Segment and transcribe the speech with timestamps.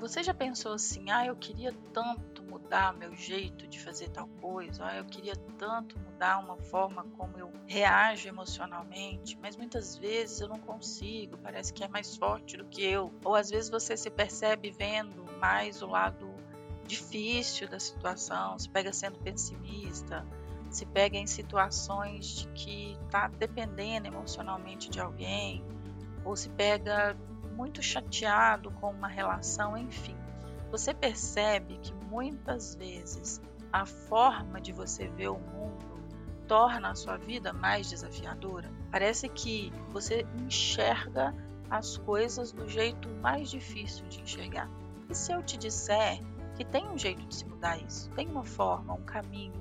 [0.00, 4.86] Você já pensou assim, ah, eu queria tanto mudar meu jeito de fazer tal coisa,
[4.86, 10.48] ah, eu queria tanto mudar uma forma como eu reajo emocionalmente, mas muitas vezes eu
[10.48, 13.12] não consigo, parece que é mais forte do que eu.
[13.22, 16.34] Ou às vezes você se percebe vendo mais o lado
[16.86, 20.26] difícil da situação, se pega sendo pessimista,
[20.70, 25.62] se pega em situações de que está dependendo emocionalmente de alguém,
[26.24, 27.14] ou se pega
[27.60, 30.16] muito chateado com uma relação, enfim.
[30.70, 33.38] Você percebe que muitas vezes
[33.70, 36.00] a forma de você ver o mundo
[36.48, 38.70] torna a sua vida mais desafiadora?
[38.90, 41.34] Parece que você enxerga
[41.68, 44.70] as coisas do jeito mais difícil de enxergar.
[45.10, 46.18] E se eu te disser
[46.56, 49.52] que tem um jeito de se mudar isso, tem uma forma, um caminho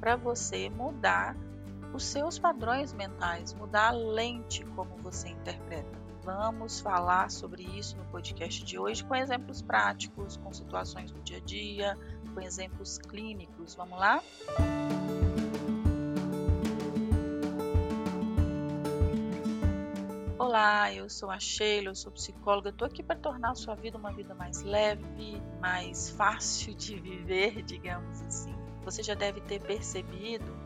[0.00, 1.36] para você mudar
[1.92, 6.01] os seus padrões mentais, mudar a lente como você interpreta.
[6.24, 11.38] Vamos falar sobre isso no podcast de hoje com exemplos práticos, com situações do dia
[11.38, 11.98] a dia,
[12.32, 13.74] com exemplos clínicos.
[13.74, 14.22] Vamos lá?
[20.38, 22.70] Olá, eu sou a Sheila, eu sou psicóloga.
[22.70, 27.62] Estou aqui para tornar a sua vida uma vida mais leve, mais fácil de viver,
[27.66, 28.54] digamos assim.
[28.84, 30.61] Você já deve ter percebido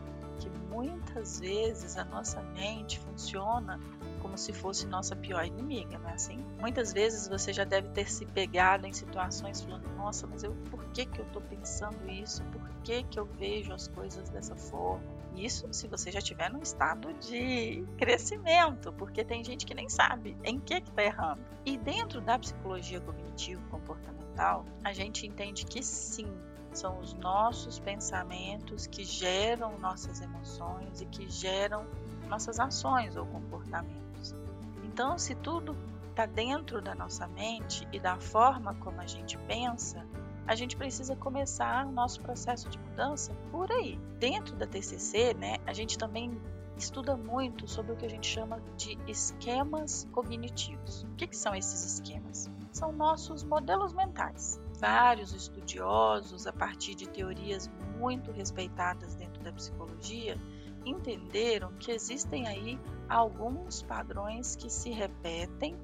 [0.77, 3.79] muitas vezes a nossa mente funciona
[4.21, 6.37] como se fosse nossa pior inimiga, não é assim?
[6.59, 10.85] Muitas vezes você já deve ter se pegado em situações falando, nossa, mas eu, por
[10.89, 12.43] que, que eu estou pensando isso?
[12.45, 15.03] Por que, que eu vejo as coisas dessa forma?
[15.35, 20.37] Isso se você já estiver num estado de crescimento, porque tem gente que nem sabe
[20.43, 21.41] em que está errando.
[21.65, 26.31] E dentro da psicologia cognitivo-comportamental, a gente entende que sim,
[26.73, 31.85] são os nossos pensamentos que geram nossas emoções e que geram
[32.27, 34.35] nossas ações ou comportamentos.
[34.83, 35.75] Então, se tudo
[36.09, 40.05] está dentro da nossa mente e da forma como a gente pensa,
[40.47, 43.99] a gente precisa começar o nosso processo de mudança por aí.
[44.17, 46.39] Dentro da TCC, né, a gente também
[46.77, 51.03] estuda muito sobre o que a gente chama de esquemas cognitivos.
[51.03, 52.49] O que, que são esses esquemas?
[52.71, 60.37] São nossos modelos mentais vários estudiosos, a partir de teorias muito respeitadas dentro da psicologia,
[60.85, 62.79] entenderam que existem aí
[63.09, 65.75] alguns padrões que se repetem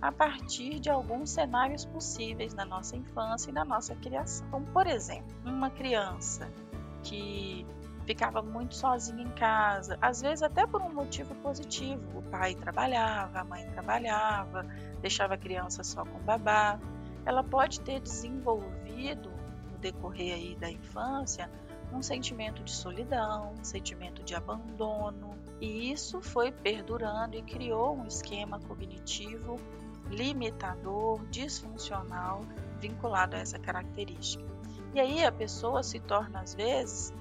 [0.00, 4.46] a partir de alguns cenários possíveis na nossa infância e na nossa criação.
[4.50, 6.52] Como, por exemplo, uma criança
[7.04, 7.64] que
[8.04, 12.18] ficava muito sozinha em casa, às vezes até por um motivo positivo.
[12.18, 14.66] O pai trabalhava, a mãe trabalhava,
[15.00, 16.78] deixava a criança só com o babá
[17.24, 19.30] ela pode ter desenvolvido
[19.70, 21.50] no decorrer aí da infância
[21.92, 25.30] um sentimento de solidão, um sentimento de abandono,
[25.60, 29.56] e isso foi perdurando e criou um esquema cognitivo
[30.08, 32.42] limitador, disfuncional,
[32.80, 34.44] vinculado a essa característica.
[34.94, 37.14] E aí a pessoa se torna às vezes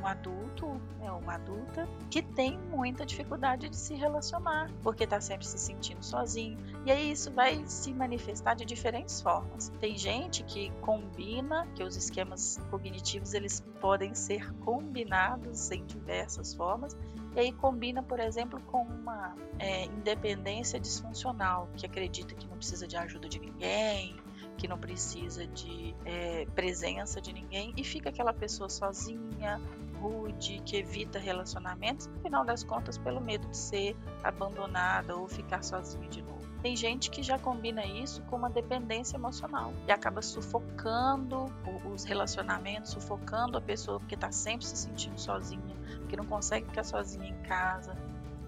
[0.00, 5.46] um adulto, né, uma adulta, que tem muita dificuldade de se relacionar, porque está sempre
[5.46, 6.58] se sentindo sozinho.
[6.84, 9.72] E aí isso vai se manifestar de diferentes formas.
[9.80, 16.96] Tem gente que combina, que os esquemas cognitivos eles podem ser combinados em diversas formas,
[17.34, 22.86] e aí combina, por exemplo, com uma é, independência disfuncional, que acredita que não precisa
[22.86, 24.16] de ajuda de ninguém,
[24.56, 29.60] que não precisa de é, presença de ninguém e fica aquela pessoa sozinha,
[30.04, 35.64] rude, que evita relacionamentos, no final das contas, pelo medo de ser abandonada ou ficar
[35.64, 36.44] sozinha de novo.
[36.60, 41.46] Tem gente que já combina isso com uma dependência emocional e acaba sufocando
[41.92, 46.84] os relacionamentos, sufocando a pessoa porque está sempre se sentindo sozinha, porque não consegue ficar
[46.84, 47.96] sozinha em casa.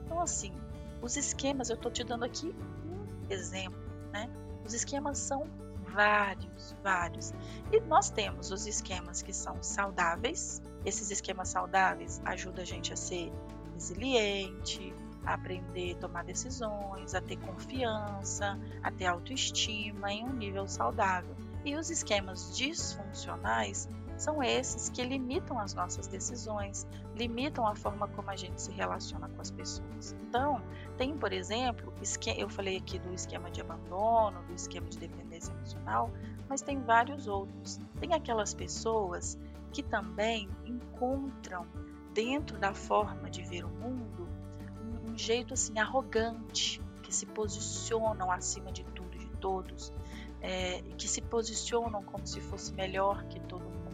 [0.04, 0.52] Então, assim,
[1.02, 2.54] os esquemas, eu estou te dando aqui
[2.86, 3.78] um exemplo,
[4.12, 4.30] né?
[4.64, 5.46] Os esquemas são
[5.96, 7.32] vários, vários.
[7.72, 10.62] E nós temos os esquemas que são saudáveis.
[10.84, 13.32] Esses esquemas saudáveis ajudam a gente a ser
[13.72, 20.68] resiliente, a aprender a tomar decisões, a ter confiança, a ter autoestima em um nível
[20.68, 21.34] saudável.
[21.64, 28.30] E os esquemas disfuncionais são esses que limitam as nossas decisões, limitam a forma como
[28.30, 30.14] a gente se relaciona com as pessoas.
[30.22, 30.62] Então,
[30.96, 31.92] tem, por exemplo,
[32.36, 36.10] eu falei aqui do esquema de abandono, do esquema de dependência emocional,
[36.48, 37.80] mas tem vários outros.
[38.00, 39.38] Tem aquelas pessoas
[39.72, 41.66] que também encontram
[42.14, 44.26] dentro da forma de ver o mundo
[45.08, 49.92] um jeito assim arrogante, que se posicionam acima de tudo de todos,
[50.40, 53.86] é, que se posicionam como se fosse melhor que todo mundo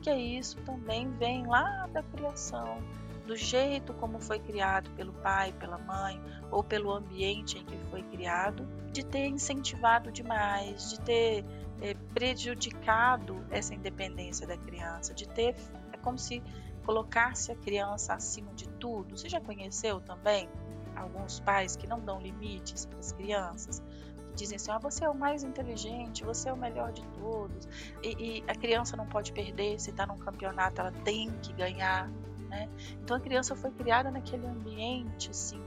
[0.00, 2.78] porque isso também vem lá da criação,
[3.26, 6.18] do jeito como foi criado pelo pai, pela mãe
[6.50, 11.44] ou pelo ambiente em que foi criado, de ter incentivado demais, de ter
[11.80, 15.54] é, prejudicado essa independência da criança, de ter
[15.92, 16.42] é como se
[16.84, 19.16] colocasse a criança acima de tudo.
[19.16, 20.48] Você já conheceu também
[20.96, 23.82] alguns pais que não dão limites para as crianças?
[24.30, 27.68] Que dizem assim: ah, você é o mais inteligente, você é o melhor de todos,
[28.02, 32.08] e, e a criança não pode perder, se está num campeonato, ela tem que ganhar.
[32.48, 32.68] Né?
[33.02, 35.62] Então a criança foi criada naquele ambiente assim,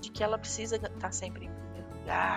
[0.00, 1.53] de que ela precisa estar sempre em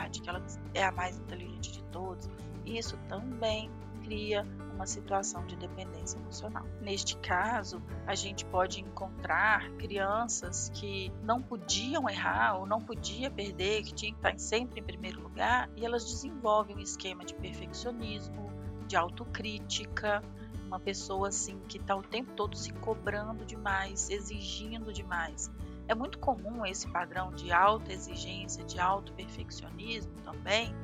[0.09, 2.29] de que ela é a mais inteligente de todos.
[2.65, 3.69] Isso também
[4.03, 6.65] cria uma situação de dependência emocional.
[6.81, 13.83] Neste caso, a gente pode encontrar crianças que não podiam errar ou não podia perder,
[13.83, 18.51] que tinham que estar sempre em primeiro lugar, e elas desenvolvem um esquema de perfeccionismo,
[18.87, 20.23] de autocrítica,
[20.67, 25.51] uma pessoa assim que está o tempo todo se cobrando demais, exigindo demais.
[25.87, 30.75] É muito comum esse padrão de alta exigência, de alto perfeccionismo também,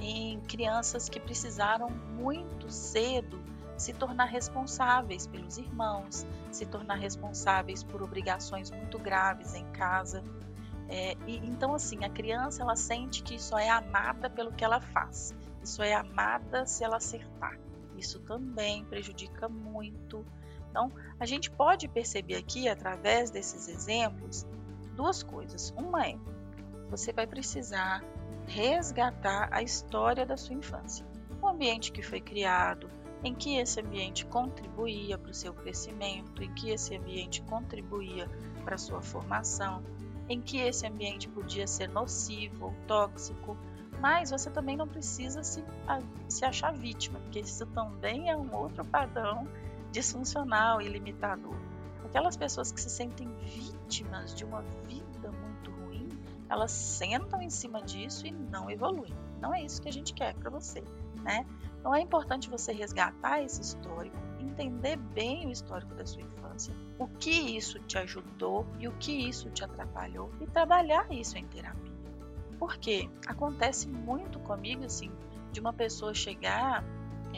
[0.00, 3.40] em crianças que precisaram muito cedo
[3.76, 10.24] se tornar responsáveis pelos irmãos, se tornar responsáveis por obrigações muito graves em casa.
[10.88, 14.80] É, e, então, assim, a criança ela sente que só é amada pelo que ela
[14.80, 17.58] faz, isso é amada se ela acertar.
[17.96, 20.24] Isso também prejudica muito.
[20.70, 24.46] Então, a gente pode perceber aqui, através desses exemplos,
[24.94, 25.72] duas coisas.
[25.76, 26.16] Uma é,
[26.90, 28.02] você vai precisar
[28.46, 31.06] resgatar a história da sua infância.
[31.40, 32.90] O ambiente que foi criado,
[33.22, 38.28] em que esse ambiente contribuía para o seu crescimento, em que esse ambiente contribuía
[38.64, 39.82] para a sua formação,
[40.28, 43.56] em que esse ambiente podia ser nocivo ou tóxico,
[44.00, 45.64] mas você também não precisa se,
[46.28, 49.48] se achar vítima, porque isso também é um outro padrão
[49.92, 51.56] disfuncional e limitador.
[52.04, 56.08] Aquelas pessoas que se sentem vítimas de uma vida muito ruim,
[56.48, 59.14] elas sentam em cima disso e não evoluem.
[59.40, 60.82] Não é isso que a gente quer para você,
[61.22, 61.46] né?
[61.78, 67.06] Então é importante você resgatar esse histórico, entender bem o histórico da sua infância, o
[67.06, 71.92] que isso te ajudou e o que isso te atrapalhou e trabalhar isso em terapia.
[72.58, 75.12] Porque acontece muito comigo assim,
[75.52, 76.84] de uma pessoa chegar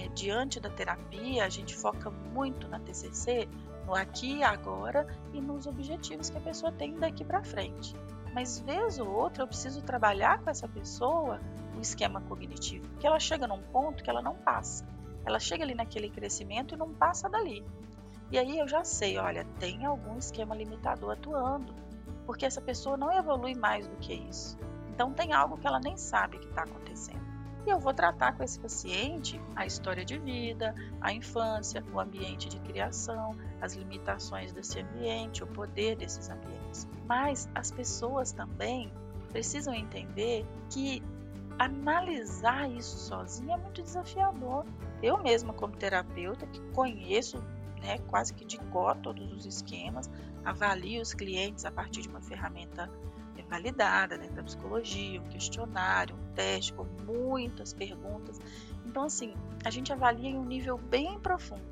[0.00, 3.46] é, diante da terapia, a gente foca muito na TCC,
[3.86, 7.94] no aqui e agora e nos objetivos que a pessoa tem daqui para frente.
[8.32, 11.40] Mas vez ou outra eu preciso trabalhar com essa pessoa
[11.76, 14.86] o esquema cognitivo, porque ela chega num ponto que ela não passa.
[15.24, 17.64] Ela chega ali naquele crescimento e não passa dali.
[18.30, 21.74] E aí eu já sei, olha, tem algum esquema limitador atuando,
[22.24, 24.56] porque essa pessoa não evolui mais do que isso.
[24.94, 27.29] Então tem algo que ela nem sabe que está acontecendo.
[27.66, 32.48] E eu vou tratar com esse paciente a história de vida, a infância, o ambiente
[32.48, 36.88] de criação, as limitações desse ambiente, o poder desses ambientes.
[37.06, 38.90] Mas as pessoas também
[39.28, 41.02] precisam entender que
[41.58, 44.64] analisar isso sozinha é muito desafiador.
[45.02, 47.42] Eu mesma, como terapeuta, que conheço
[47.82, 50.10] né, quase que de cor todos os esquemas,
[50.44, 52.90] avalio os clientes a partir de uma ferramenta
[53.50, 58.40] validada dentro da psicologia, um questionário, um teste com muitas perguntas.
[58.86, 61.62] Então, assim, a gente avalia em um nível bem profundo.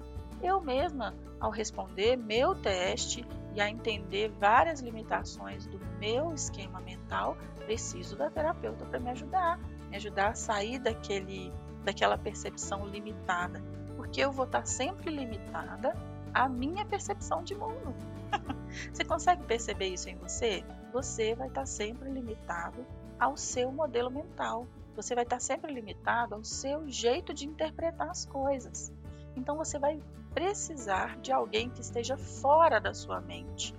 [0.43, 7.37] Eu mesma, ao responder meu teste e a entender várias limitações do meu esquema mental,
[7.65, 9.59] preciso da terapeuta para me ajudar,
[9.89, 11.53] me ajudar a sair daquele,
[11.85, 13.63] daquela percepção limitada,
[13.97, 15.95] porque eu vou estar sempre limitada
[16.35, 17.95] à minha percepção de mundo.
[18.93, 20.65] você consegue perceber isso em você?
[20.93, 22.85] Você vai estar sempre limitado
[23.19, 24.67] ao seu modelo mental.
[24.97, 28.93] Você vai estar sempre limitado ao seu jeito de interpretar as coisas.
[29.37, 30.01] Então você vai
[30.33, 33.75] precisar de alguém que esteja fora da sua mente,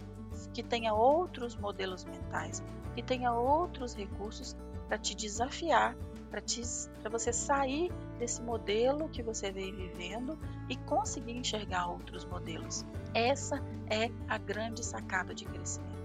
[0.53, 2.63] que tenha outros modelos mentais,
[2.95, 4.55] que tenha outros recursos
[4.87, 5.95] para te desafiar,
[6.29, 10.37] para você sair desse modelo que você vem vivendo
[10.69, 12.85] e conseguir enxergar outros modelos.
[13.13, 15.98] Essa é a grande sacada de crescimento.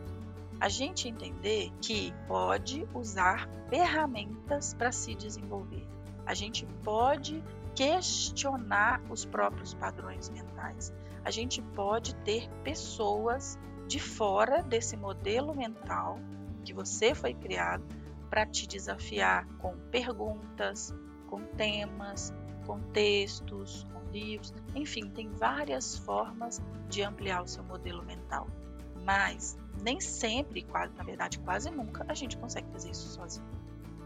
[0.65, 5.87] A gente entender que pode usar ferramentas para se desenvolver.
[6.25, 7.45] A gente pode
[7.75, 10.91] questionar os próprios padrões mentais.
[11.23, 16.19] A gente pode ter pessoas de fora desse modelo mental
[16.65, 17.85] que você foi criado
[18.31, 20.95] para te desafiar com perguntas,
[21.29, 22.33] com temas,
[22.67, 28.49] com textos, com livros, enfim, tem várias formas de ampliar o seu modelo mental.
[29.05, 33.47] Mas nem sempre, quase, na verdade quase nunca, a gente consegue fazer isso sozinho.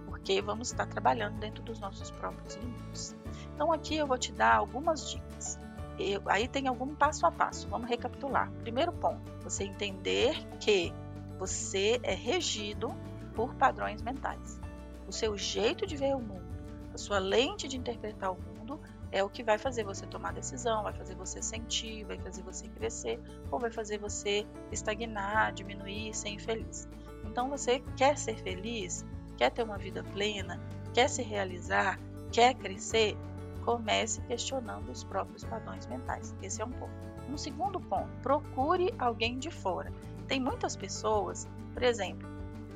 [0.07, 3.17] Porque vamos estar trabalhando dentro dos nossos próprios limites.
[3.55, 5.59] Então aqui eu vou te dar algumas dicas.
[5.99, 7.69] Eu, aí tem algum passo a passo.
[7.69, 8.51] Vamos recapitular.
[8.63, 10.93] Primeiro ponto, você entender que
[11.39, 12.95] você é regido
[13.35, 14.61] por padrões mentais.
[15.07, 16.45] O seu jeito de ver o mundo,
[16.93, 20.83] a sua lente de interpretar o mundo é o que vai fazer você tomar decisão,
[20.83, 26.29] vai fazer você sentir, vai fazer você crescer ou vai fazer você estagnar, diminuir, ser
[26.29, 26.89] infeliz.
[27.25, 29.05] Então você quer ser feliz,
[29.37, 30.61] quer ter uma vida plena,
[30.93, 31.99] quer se realizar,
[32.31, 33.17] quer crescer,
[33.65, 36.35] comece questionando os próprios padrões mentais.
[36.43, 37.09] Esse é um ponto.
[37.29, 39.93] Um segundo ponto, procure alguém de fora.
[40.27, 42.29] Tem muitas pessoas, por exemplo,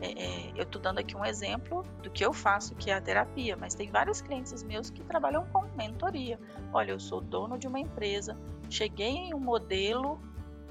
[0.03, 3.01] é, é, eu estou dando aqui um exemplo do que eu faço, que é a
[3.01, 6.41] terapia, mas tem vários clientes meus que trabalham com mentoria.
[6.73, 8.37] Olha, eu sou dono de uma empresa,
[8.69, 10.21] cheguei em um modelo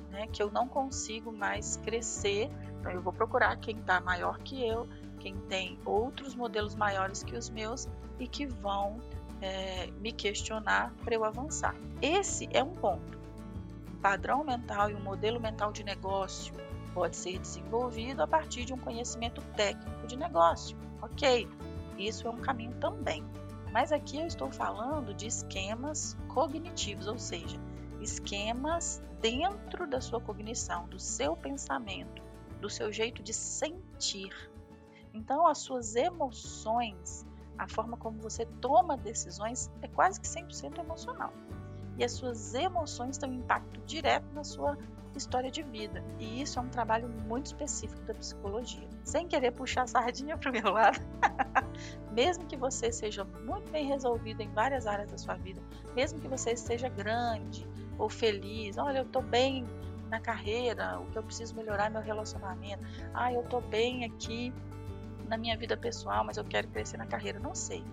[0.09, 4.67] né, que eu não consigo mais crescer, então eu vou procurar quem está maior que
[4.67, 4.85] eu,
[5.17, 7.87] quem tem outros modelos maiores que os meus
[8.19, 8.99] e que vão
[9.41, 11.73] é, me questionar para eu avançar.
[12.01, 13.17] Esse é um ponto.
[14.01, 16.53] Padrão mental e um modelo mental de negócio
[16.93, 20.77] pode ser desenvolvido a partir de um conhecimento técnico de negócio.
[21.01, 21.47] Ok,
[21.97, 23.23] isso é um caminho também.
[23.71, 27.57] Mas aqui eu estou falando de esquemas cognitivos, ou seja,
[28.01, 32.21] esquemas dentro da sua cognição, do seu pensamento,
[32.59, 34.33] do seu jeito de sentir.
[35.13, 37.25] Então, as suas emoções
[37.61, 41.31] a forma como você toma decisões é quase que 100% emocional.
[41.97, 44.77] E as suas emoções têm um impacto direto na sua
[45.17, 46.03] história de vida.
[46.19, 48.87] E isso é um trabalho muito específico da psicologia.
[49.03, 50.99] Sem querer puxar a sardinha para o meu lado,
[52.11, 55.61] mesmo que você seja muito bem resolvido em várias áreas da sua vida,
[55.95, 57.67] mesmo que você esteja grande
[57.97, 59.65] ou feliz, olha, eu estou bem
[60.09, 62.83] na carreira, o que eu preciso melhorar é meu relacionamento,
[63.13, 64.53] ah, eu estou bem aqui
[65.27, 67.83] na minha vida pessoal, mas eu quero crescer na carreira, não sei.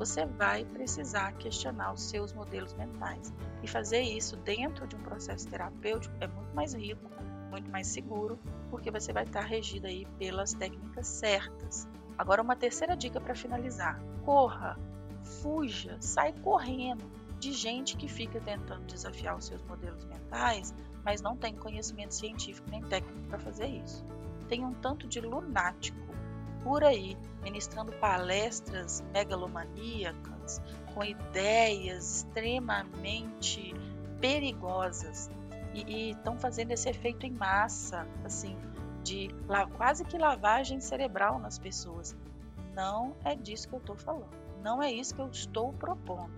[0.00, 3.30] Você vai precisar questionar os seus modelos mentais
[3.62, 7.02] e fazer isso dentro de um processo terapêutico é muito mais rico,
[7.50, 8.38] muito mais seguro,
[8.70, 11.86] porque você vai estar regido aí pelas técnicas certas.
[12.16, 14.80] Agora uma terceira dica para finalizar: corra,
[15.42, 17.04] fuja, sai correndo
[17.38, 22.70] de gente que fica tentando desafiar os seus modelos mentais, mas não tem conhecimento científico
[22.70, 24.02] nem técnico para fazer isso.
[24.48, 25.98] Tem um tanto de lunático
[26.62, 30.60] por aí, ministrando palestras megalomaníacas,
[30.94, 33.74] com ideias extremamente
[34.20, 35.30] perigosas
[35.72, 38.56] e estão fazendo esse efeito em massa, assim,
[39.02, 39.28] de
[39.76, 42.16] quase que lavagem cerebral nas pessoas.
[42.74, 44.40] Não é disso que eu estou falando.
[44.62, 46.32] Não é isso que eu estou propondo.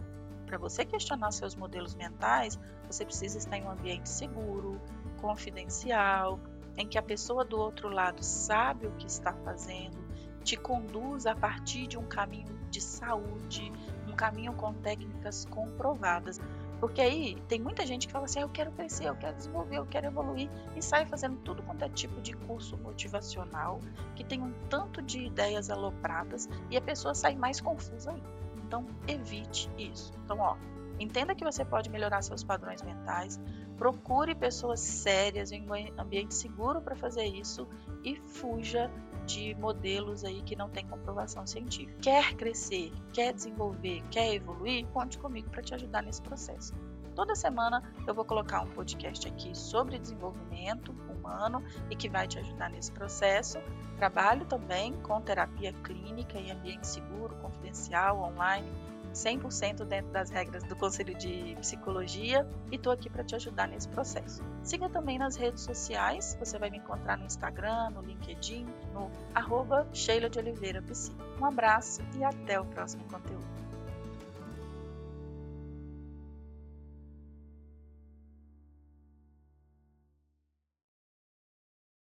[0.47, 4.81] Para você questionar seus modelos mentais, você precisa estar em um ambiente seguro,
[5.21, 6.39] confidencial,
[6.77, 10.02] em que a pessoa do outro lado sabe o que está fazendo,
[10.43, 13.73] te conduz a partir de um caminho de saúde,
[14.09, 16.41] um caminho com técnicas comprovadas.
[16.81, 19.77] Porque aí tem muita gente que fala assim: ah, eu quero crescer, eu quero desenvolver,
[19.77, 23.79] eu quero evoluir, e sai fazendo tudo quanto é tipo de curso motivacional,
[24.17, 28.29] que tem um tanto de ideias alopradas, e a pessoa sai mais confusa ainda.
[28.67, 30.13] Então, evite isso.
[30.25, 30.57] Então, ó,
[30.99, 33.39] entenda que você pode melhorar seus padrões mentais,
[33.77, 37.69] procure pessoas sérias em um ambiente seguro para fazer isso
[38.03, 38.91] e fuja
[39.27, 41.99] de modelos aí que não tem comprovação científica.
[42.01, 44.87] Quer crescer, quer desenvolver, quer evoluir?
[44.89, 46.75] Conte comigo para te ajudar nesse processo.
[47.15, 52.39] Toda semana eu vou colocar um podcast aqui sobre desenvolvimento humano e que vai te
[52.39, 53.59] ajudar nesse processo.
[53.97, 58.71] Trabalho também com terapia clínica em ambiente seguro, confidencial, online
[59.13, 63.89] 100% dentro das regras do Conselho de Psicologia e estou aqui para te ajudar nesse
[63.89, 64.43] processo.
[64.63, 69.87] Siga também nas redes sociais, você vai me encontrar no Instagram, no LinkedIn, no arroba
[69.93, 70.83] Sheila de Oliveira
[71.41, 73.52] Um abraço e até o próximo conteúdo.